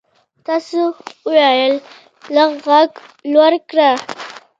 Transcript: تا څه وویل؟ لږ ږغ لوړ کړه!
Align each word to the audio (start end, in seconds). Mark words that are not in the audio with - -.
تا 0.45 0.55
څه 0.67 0.79
وویل؟ 1.27 1.73
لږ 2.35 2.49
ږغ 2.63 2.67
لوړ 3.33 3.51
کړه! 3.69 3.91